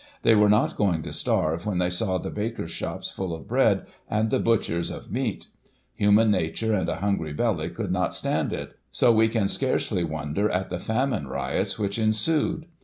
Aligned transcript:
They 0.23 0.33
were 0.33 0.49
not 0.49 0.77
going 0.77 1.03
to 1.03 1.13
starve 1.13 1.67
when 1.67 1.77
they 1.77 1.91
saw 1.91 2.17
the 2.17 2.31
bakers' 2.31 2.71
shops 2.71 3.11
full 3.11 3.35
of 3.35 3.47
bread, 3.47 3.85
and 4.09 4.31
the 4.31 4.39
butchers', 4.39 4.89
of 4.89 5.11
meat. 5.11 5.45
Human 5.93 6.31
nature 6.31 6.73
and 6.73 6.89
a 6.89 6.95
hungry 6.95 7.33
belly 7.33 7.69
could 7.69 7.91
not 7.91 8.15
stand 8.15 8.51
it— 8.51 8.75
so 8.91 9.11
we 9.13 9.27
can 9.27 9.47
scarcely 9.47 10.03
wonder 10.03 10.49
at 10.49 10.69
the 10.71 10.79
famine 10.79 11.27
riots 11.27 11.77
which 11.77 11.99
ensued. 11.99 12.65